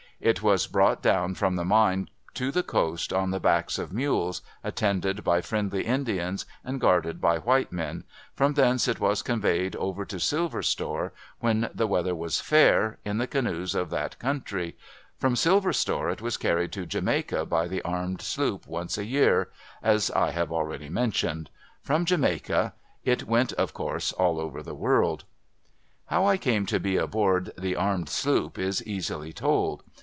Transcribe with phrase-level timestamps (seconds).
[0.23, 4.43] It was brought down from the mine to the coast on the backs of mules,
[4.63, 8.03] attended by friendly Indians and guarded by white men;
[8.35, 13.17] from thence it was conveyed over to Silver Store, when the weather was fair, in
[13.17, 14.77] the canoes of that country;
[15.17, 19.49] from Silver Store, it was carried to Jamaica by the armed sloop once a year,
[19.81, 21.49] as I have already mentioned;
[21.81, 25.23] from Jamaica, it went, of course, all over the world.
[26.11, 29.81] How I came to be aboard the armed sloop, is easily told.